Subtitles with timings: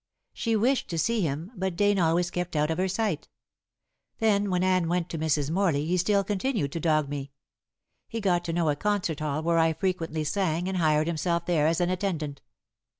[0.33, 3.29] She wished to see him, but Dane always kept out of her sight.
[4.17, 5.51] Then when Anne went to Mrs.
[5.51, 7.33] Morley he still continued to dog me.
[8.07, 11.67] He got to know a concert hall where I frequently sang and hired himself there
[11.67, 12.41] as an attendant.